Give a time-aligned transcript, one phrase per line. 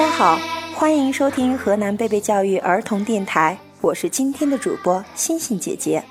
[0.00, 0.40] 家好，
[0.74, 6.02] 欢迎收听河南贝贝教育儿童电台，我是今天的主播星星姐姐。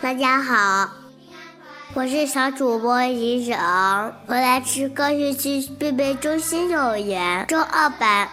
[0.00, 0.88] 大家好，
[1.94, 8.28] 我是小主播李子昂，我来自高新区贝贝中心幼儿园中二班。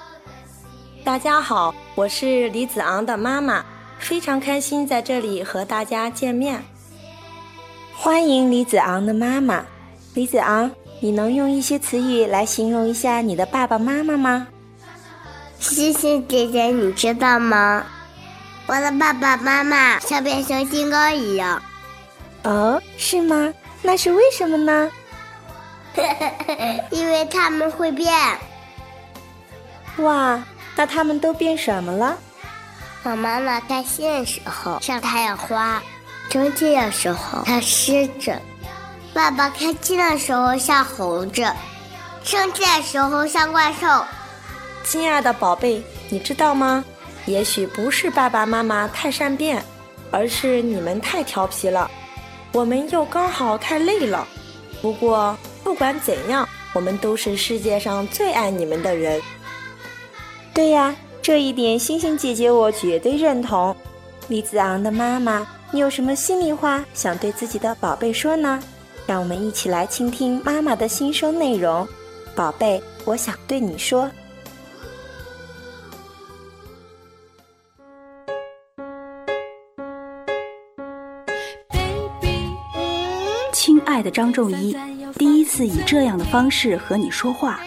[1.04, 3.66] 大家好，我是李子昂的妈妈，
[3.98, 6.64] 非常开心在这里和大家见面。
[7.96, 9.66] 欢迎李子昂的妈妈，
[10.14, 10.70] 李子昂，
[11.04, 14.48] 你能用一些词语来形容一下你的爸爸妈妈吗？
[15.60, 17.84] 星星姐姐，你知道吗？
[18.68, 21.60] 我的爸爸妈妈像变形金刚一样。
[22.44, 23.52] 哦，是吗？
[23.82, 24.92] 那是为什么呢？
[26.92, 28.14] 因为他们会变。
[29.98, 30.44] 哇，
[30.76, 32.16] 那他们都变什么了？
[33.02, 35.82] 我妈妈开心的时候像太阳花。
[36.30, 38.38] 生气的时候像狮子，
[39.14, 41.46] 爸爸开心的时候像猴子，
[42.24, 43.88] 生气的时候像怪兽。
[44.86, 46.84] 亲爱的宝贝，你知道吗？
[47.26, 49.62] 也许不是爸爸妈妈太善变，
[50.12, 51.92] 而是你们太调皮了。
[52.54, 54.26] 我们又刚好太累了。
[54.82, 59.22] 不过不管怎样，我们都是世界上最爱你们的人。
[60.54, 63.76] 对呀，这一点星星姐姐我绝对认同。
[64.30, 65.46] 李子昂的妈妈。
[65.74, 68.62] 你有什么心里话想对自己的宝贝说呢？
[69.08, 71.88] 让我们一起来倾听妈妈的心声内容。
[72.36, 74.10] 宝贝，我想对你说，
[83.52, 84.76] 亲爱的张仲一，
[85.16, 87.60] 第一次以这样的方式和你说话。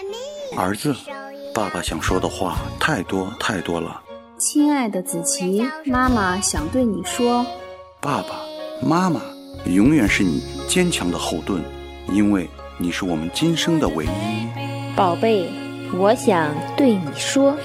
[0.57, 0.95] 儿子，
[1.53, 4.01] 爸爸想说的话太多太多了。
[4.39, 7.45] 亲爱的子琪，妈妈想对你说。
[8.01, 8.41] 爸爸
[8.83, 9.21] 妈妈
[9.67, 11.63] 永远是你坚强的后盾，
[12.13, 14.09] 因为你是我们今生的唯一。
[14.97, 15.49] 宝贝，
[15.93, 17.57] 我想对你说。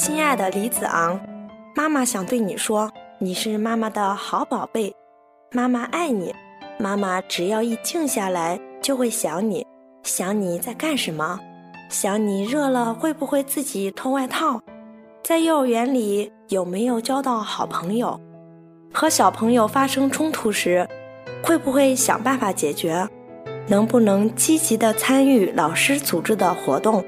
[0.00, 1.20] 亲爱的李子昂，
[1.76, 4.90] 妈妈想对你说，你是妈妈的好宝贝，
[5.52, 6.34] 妈妈爱你。
[6.78, 9.66] 妈妈只要一静下来，就会想你，
[10.02, 11.38] 想你在干什么，
[11.90, 14.58] 想你热了会不会自己脱外套，
[15.22, 18.18] 在幼儿园里有没有交到好朋友，
[18.94, 20.88] 和小朋友发生冲突时，
[21.42, 23.06] 会不会想办法解决，
[23.68, 27.04] 能不能积极的参与老师组织的活动，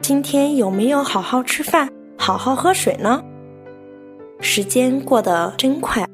[0.00, 1.90] 今天有没有好好吃饭？
[2.24, 3.22] 好好喝水呢。
[4.40, 6.08] 时间过得真快，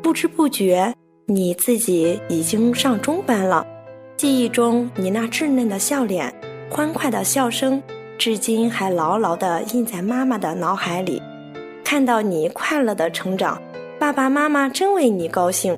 [0.00, 0.94] 不知不觉
[1.26, 3.66] 你自己已经上中班了。
[4.16, 6.32] 记忆中你那稚嫩的笑脸、
[6.70, 7.82] 欢快的笑声，
[8.16, 11.20] 至今还牢牢地印在妈妈的脑海里。
[11.82, 13.60] 看到你快乐的成长，
[13.98, 15.76] 爸爸妈妈真为你高兴。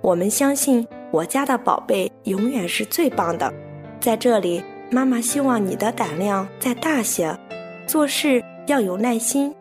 [0.00, 3.52] 我们相信我家的宝贝永远是最棒的。
[3.98, 7.36] 在这里，妈妈希望你的胆量再大些，
[7.84, 8.40] 做事。
[8.72, 9.54] 要有耐心，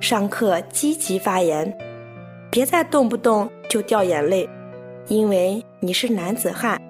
[0.00, 1.70] 上课积极发言，
[2.50, 4.48] 别再动不动就掉眼泪，
[5.08, 6.80] 因为你是男子汉，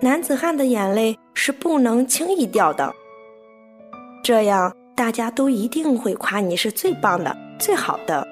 [0.00, 2.92] 男子汉的眼泪是不能轻易掉的。
[4.24, 8.26] 这样大家都一定会夸你是最棒的、最好的。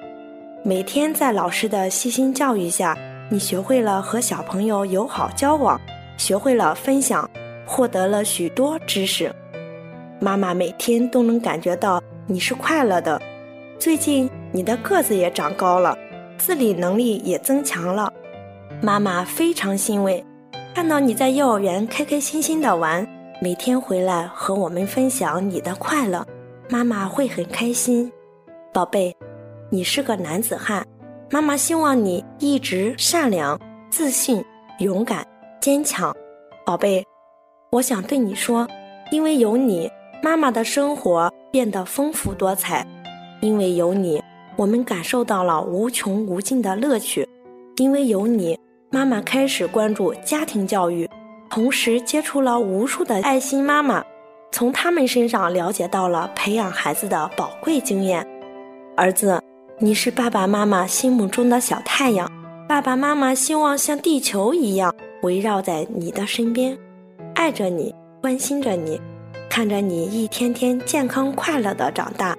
[0.61, 2.97] 每天在老师的细心教育下，
[3.29, 5.79] 你学会了和小朋友友好交往，
[6.17, 7.29] 学会了分享，
[7.65, 9.33] 获得了许多知识。
[10.19, 12.03] 妈妈每天都能感觉到。
[12.31, 13.19] 你是快乐的，
[13.79, 15.97] 最近你的个子也长高了，
[16.37, 18.13] 自理能力也增强了，
[18.83, 20.23] 妈妈非常欣慰。
[20.75, 23.03] 看到你在幼儿园开开心心的玩，
[23.41, 26.23] 每天回来和我们分享你的快乐，
[26.69, 28.11] 妈妈会很开心。
[28.71, 29.11] 宝贝，
[29.71, 30.85] 你是个男子汉，
[31.31, 33.59] 妈妈希望你一直善良、
[33.89, 34.45] 自信、
[34.77, 35.25] 勇敢、
[35.59, 36.15] 坚强。
[36.63, 37.03] 宝贝，
[37.71, 38.67] 我想对你说，
[39.11, 39.91] 因为有你。
[40.21, 42.85] 妈妈的生活变得丰富多彩，
[43.41, 44.21] 因为有你，
[44.57, 47.27] 我们感受到了无穷无尽的乐趣。
[47.77, 51.09] 因为有你，妈妈开始关注家庭教育，
[51.49, 54.03] 同时接触了无数的爱心妈妈，
[54.51, 58.25] 从他们身上了解到了培养孩子的宝贵经验。
[58.97, 59.41] 儿子，
[59.77, 62.29] 你是爸爸妈妈心目中的小太阳，
[62.67, 66.77] 爸爸妈妈希望像地球一样围绕在你的身边，
[67.35, 68.99] 爱着你，关心着你，
[69.49, 72.37] 看着你一天天健康快乐的长大，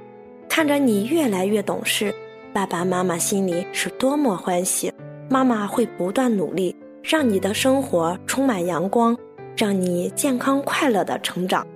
[0.49, 2.15] 看着你越来越懂事，
[2.53, 4.93] 爸爸妈妈心里是多么欢喜。
[5.29, 9.17] 妈妈会不断努力，让你的生活充满阳光，
[9.57, 11.67] 让你健康快乐的成长。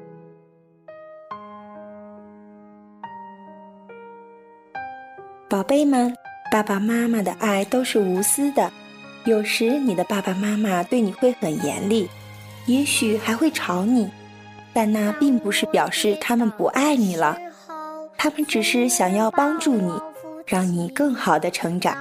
[5.48, 6.14] 宝贝们。
[6.52, 8.70] 爸爸妈妈的爱都是无私的，
[9.24, 12.08] 有时你的爸爸妈妈对你会很严厉，
[12.66, 14.08] 也许还会吵你，
[14.74, 17.38] 但那并不是表示他们不爱你了，
[18.18, 19.92] 他们只是想要帮助你，
[20.44, 21.96] 让你更好的成长。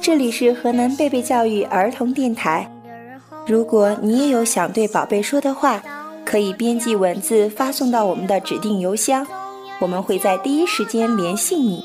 [0.00, 2.68] 这里是河南贝贝教育儿童电台，
[3.46, 5.80] 如果你也有想对宝贝说的话，
[6.24, 9.24] 可以编辑文字发送到我们的指定邮箱，
[9.78, 11.84] 我们会在第一时间联系你。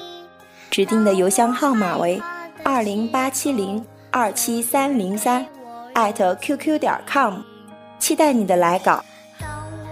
[0.71, 2.19] 指定的邮箱号码为
[2.63, 5.45] 二零八七零二七三零三
[5.93, 7.35] 艾特 qq 点 com，
[7.99, 9.03] 期待你的来稿。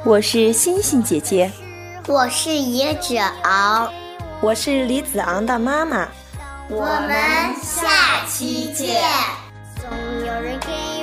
[0.05, 1.51] 我是星星姐姐，
[2.07, 3.91] 我是野子昂，
[4.39, 6.07] 我是李子昂的妈妈。
[6.69, 9.03] 我们下期见。
[9.75, 9.89] 总
[10.25, 10.98] 有人给